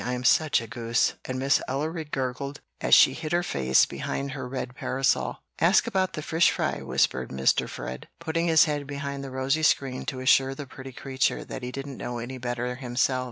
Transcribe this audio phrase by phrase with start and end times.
[0.03, 4.31] I am SUCH a goose;" and Miss Ellery gurgled as she hid her face behind
[4.31, 5.43] her red parasol.
[5.59, 7.69] "Ask about the fish fry," whispered Mr.
[7.69, 11.71] Fred, putting his head behind the rosy screen to assure the pretty creature that he
[11.71, 13.19] didn't know any better himself.